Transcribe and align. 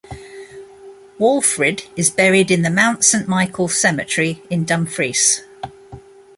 Walfrid 1.19 1.85
is 1.95 2.09
buried 2.09 2.49
in 2.49 2.63
the 2.63 2.71
Mount 2.71 3.05
Saint 3.05 3.27
Michael 3.27 3.67
Cemetery 3.67 4.41
in 4.49 4.65
Dumfries. 4.65 5.43